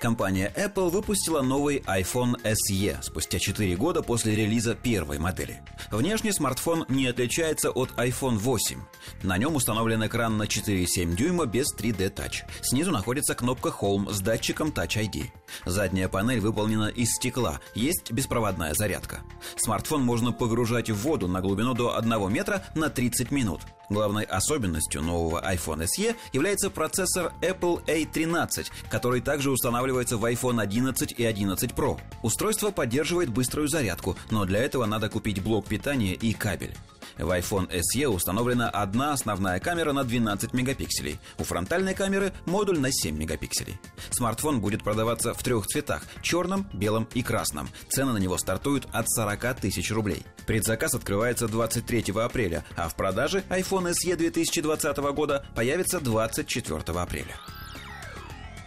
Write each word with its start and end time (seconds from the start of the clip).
Компания 0.00 0.52
Apple 0.56 0.90
выпустила 0.90 1.42
новый 1.42 1.78
iPhone 1.86 2.34
SE 2.42 3.02
спустя 3.02 3.38
4 3.38 3.76
года 3.76 4.02
после 4.02 4.34
релиза 4.34 4.74
первой 4.74 5.18
модели. 5.18 5.62
Внешне 5.90 6.32
смартфон 6.32 6.84
не 6.88 7.06
отличается 7.06 7.70
от 7.70 7.90
iPhone 7.92 8.38
8. 8.38 8.80
На 9.22 9.38
нем 9.38 9.56
установлен 9.56 10.04
экран 10.06 10.36
на 10.36 10.44
4,7 10.44 11.14
дюйма 11.14 11.46
без 11.46 11.66
3D 11.76 12.14
Touch. 12.14 12.42
Снизу 12.62 12.90
находится 12.90 13.34
кнопка 13.34 13.68
Home 13.80 14.12
с 14.12 14.20
датчиком 14.20 14.68
Touch 14.68 14.96
ID. 14.96 15.26
Задняя 15.64 16.08
панель 16.08 16.40
выполнена 16.40 16.88
из 16.88 17.10
стекла, 17.10 17.60
есть 17.74 18.12
беспроводная 18.12 18.74
зарядка. 18.74 19.20
Смартфон 19.56 20.02
можно 20.02 20.32
погружать 20.32 20.90
в 20.90 20.96
воду 20.96 21.28
на 21.28 21.40
глубину 21.40 21.74
до 21.74 21.96
1 21.96 22.32
метра 22.32 22.64
на 22.74 22.88
30 22.90 23.30
минут. 23.30 23.60
Главной 23.92 24.24
особенностью 24.24 25.02
нового 25.02 25.42
iPhone 25.52 25.84
SE 25.84 26.16
является 26.32 26.70
процессор 26.70 27.32
Apple 27.42 27.84
A13, 27.84 28.70
который 28.90 29.20
также 29.20 29.50
устанавливается 29.50 30.16
в 30.16 30.24
iPhone 30.24 30.62
11 30.62 31.12
и 31.12 31.24
11 31.24 31.72
Pro. 31.72 32.00
Устройство 32.22 32.70
поддерживает 32.70 33.28
быструю 33.28 33.68
зарядку, 33.68 34.16
но 34.30 34.46
для 34.46 34.60
этого 34.60 34.86
надо 34.86 35.10
купить 35.10 35.42
блок 35.42 35.66
питания 35.66 36.14
и 36.14 36.32
кабель. 36.32 36.74
В 37.18 37.30
iPhone 37.30 37.70
SE 37.70 38.06
установлена 38.06 38.68
одна 38.68 39.12
основная 39.12 39.60
камера 39.60 39.92
на 39.92 40.04
12 40.04 40.52
мегапикселей. 40.52 41.18
У 41.38 41.44
фронтальной 41.44 41.94
камеры 41.94 42.32
модуль 42.46 42.78
на 42.78 42.90
7 42.90 43.16
мегапикселей. 43.16 43.78
Смартфон 44.10 44.60
будет 44.60 44.82
продаваться 44.82 45.34
в 45.34 45.42
трех 45.42 45.66
цветах– 45.66 46.02
черном, 46.22 46.68
белом 46.72 47.08
и 47.14 47.22
красном. 47.22 47.68
Цены 47.88 48.12
на 48.12 48.18
него 48.18 48.38
стартуют 48.38 48.86
от 48.92 49.08
40 49.08 49.60
тысяч 49.60 49.90
рублей. 49.90 50.24
Предзаказ 50.46 50.94
открывается 50.94 51.48
23 51.48 52.12
апреля, 52.16 52.64
а 52.76 52.88
в 52.88 52.96
продаже 52.96 53.44
iPhone 53.48 53.92
SE 53.92 54.16
2020 54.16 54.96
года 55.14 55.44
появится 55.54 56.00
24 56.00 56.80
апреля. 56.98 57.36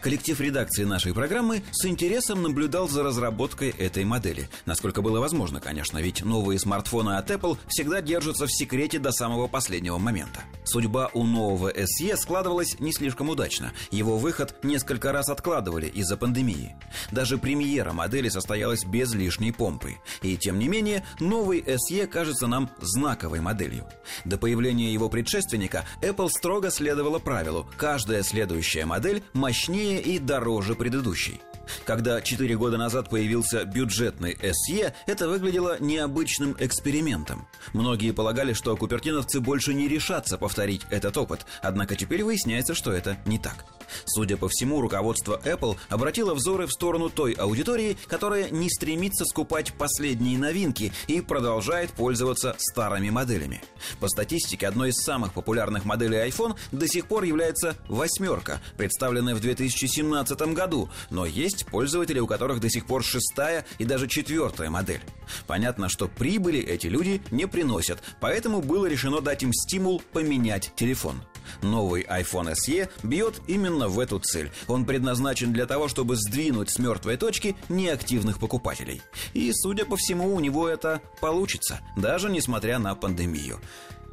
Коллектив 0.05 0.39
редакции 0.39 0.83
нашей 0.83 1.15
программы 1.15 1.63
с 1.71 1.83
интересом 1.87 2.43
наблюдал 2.43 2.87
за 2.87 3.01
разработкой 3.01 3.69
этой 3.71 4.05
модели. 4.05 4.49
Насколько 4.67 5.01
было 5.01 5.19
возможно, 5.19 5.59
конечно, 5.59 5.97
ведь 5.97 6.23
новые 6.23 6.59
смартфоны 6.59 7.17
от 7.17 7.31
Apple 7.31 7.57
всегда 7.67 8.01
держатся 8.01 8.45
в 8.45 8.51
секрете 8.51 8.99
до 8.99 9.11
самого 9.11 9.47
последнего 9.47 9.97
момента. 9.97 10.41
Судьба 10.65 11.11
у 11.13 11.23
нового 11.23 11.71
SE 11.71 12.17
складывалась 12.17 12.79
не 12.79 12.91
слишком 12.91 13.29
удачно. 13.29 13.71
Его 13.91 14.17
выход 14.17 14.63
несколько 14.63 15.11
раз 15.11 15.29
откладывали 15.29 15.87
из-за 15.87 16.17
пандемии. 16.17 16.75
Даже 17.11 17.37
премьера 17.37 17.93
модели 17.93 18.29
состоялась 18.29 18.83
без 18.83 19.13
лишней 19.13 19.53
помпы. 19.53 19.97
И 20.21 20.37
тем 20.37 20.59
не 20.59 20.67
менее, 20.67 21.05
новый 21.19 21.61
SE 21.61 22.07
кажется 22.07 22.47
нам 22.47 22.69
знаковой 22.81 23.41
моделью. 23.41 23.87
До 24.25 24.37
появления 24.37 24.91
его 24.91 25.07
предшественника 25.07 25.85
Apple 26.01 26.29
строго 26.29 26.71
следовала 26.71 27.19
правилу 27.19 27.69
«каждая 27.77 28.23
следующая 28.23 28.85
модель 28.85 29.23
мощнее 29.33 30.01
и 30.01 30.17
дороже 30.19 30.75
предыдущей». 30.75 31.41
Когда 31.85 32.21
4 32.21 32.55
года 32.57 32.77
назад 32.77 33.09
появился 33.09 33.65
бюджетный 33.65 34.33
SE, 34.33 34.93
это 35.05 35.27
выглядело 35.27 35.77
необычным 35.79 36.55
экспериментом. 36.59 37.47
Многие 37.73 38.11
полагали, 38.11 38.53
что 38.53 38.75
купертиновцы 38.75 39.39
больше 39.39 39.73
не 39.73 39.87
решатся 39.87 40.37
повторить 40.37 40.81
этот 40.89 41.17
опыт, 41.17 41.45
однако 41.61 41.95
теперь 41.95 42.23
выясняется, 42.23 42.73
что 42.73 42.91
это 42.91 43.17
не 43.25 43.39
так. 43.39 43.65
Судя 44.05 44.37
по 44.37 44.49
всему, 44.49 44.81
руководство 44.81 45.39
Apple 45.43 45.77
обратило 45.89 46.33
взоры 46.33 46.67
в 46.67 46.71
сторону 46.71 47.09
той 47.09 47.33
аудитории, 47.33 47.97
которая 48.07 48.49
не 48.49 48.69
стремится 48.69 49.25
скупать 49.25 49.73
последние 49.73 50.37
новинки 50.37 50.91
и 51.07 51.21
продолжает 51.21 51.91
пользоваться 51.91 52.55
старыми 52.57 53.09
моделями. 53.09 53.61
По 53.99 54.07
статистике, 54.07 54.67
одной 54.67 54.89
из 54.89 54.95
самых 54.95 55.33
популярных 55.33 55.85
моделей 55.85 56.27
iPhone 56.27 56.55
до 56.71 56.87
сих 56.87 57.07
пор 57.07 57.23
является 57.23 57.75
восьмерка, 57.87 58.59
представленная 58.77 59.35
в 59.35 59.39
2017 59.39 60.53
году, 60.53 60.89
но 61.09 61.25
есть 61.25 61.54
пользователи, 61.63 62.19
у 62.19 62.27
которых 62.27 62.59
до 62.59 62.69
сих 62.69 62.85
пор 62.85 63.03
шестая 63.03 63.65
и 63.77 63.85
даже 63.85 64.07
четвертая 64.07 64.69
модель. 64.69 65.01
Понятно, 65.47 65.89
что 65.89 66.07
прибыли 66.07 66.59
эти 66.59 66.87
люди 66.87 67.21
не 67.31 67.47
приносят, 67.47 68.01
поэтому 68.19 68.61
было 68.61 68.87
решено 68.87 69.21
дать 69.21 69.43
им 69.43 69.53
стимул 69.53 70.01
поменять 70.11 70.71
телефон. 70.75 71.21
Новый 71.61 72.03
iPhone 72.03 72.53
SE 72.53 72.89
бьет 73.03 73.41
именно 73.47 73.87
в 73.87 73.99
эту 73.99 74.19
цель. 74.19 74.51
Он 74.67 74.85
предназначен 74.85 75.53
для 75.53 75.65
того, 75.65 75.87
чтобы 75.87 76.15
сдвинуть 76.15 76.69
с 76.69 76.79
мертвой 76.79 77.17
точки 77.17 77.55
неактивных 77.69 78.39
покупателей. 78.39 79.01
И, 79.33 79.51
судя 79.53 79.85
по 79.85 79.95
всему, 79.95 80.33
у 80.35 80.39
него 80.39 80.67
это 80.67 81.01
получится, 81.21 81.79
даже 81.95 82.29
несмотря 82.29 82.79
на 82.79 82.95
пандемию. 82.95 83.59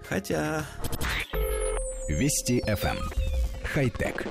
Хотя... 0.09 0.67
Вести 2.09 2.61
FM. 2.67 2.99
Эм. 2.99 3.11
Хай-тек. 3.65 4.27